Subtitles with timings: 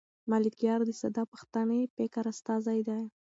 [0.31, 3.01] ملکیار د ساده پښتني فکر استازی دی.